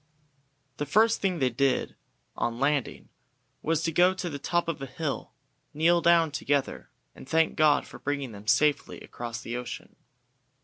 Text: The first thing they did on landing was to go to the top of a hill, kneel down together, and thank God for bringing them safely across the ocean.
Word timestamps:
The 0.77 0.87
first 0.87 1.21
thing 1.21 1.37
they 1.37 1.51
did 1.51 1.95
on 2.35 2.59
landing 2.59 3.09
was 3.61 3.83
to 3.83 3.91
go 3.91 4.15
to 4.15 4.31
the 4.31 4.39
top 4.39 4.67
of 4.67 4.81
a 4.81 4.87
hill, 4.87 5.31
kneel 5.75 6.01
down 6.01 6.31
together, 6.31 6.89
and 7.13 7.29
thank 7.29 7.55
God 7.55 7.85
for 7.85 7.99
bringing 7.99 8.31
them 8.31 8.47
safely 8.47 8.99
across 9.01 9.41
the 9.41 9.55
ocean. 9.55 9.95